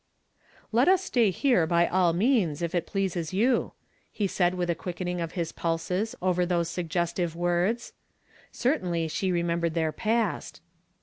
[0.71, 3.73] "Let US stay here by all means if it pleases you,"
[4.11, 7.93] he said with a quickening of his pulses over those suggestive words.
[8.51, 10.59] Certainly she re membered their past.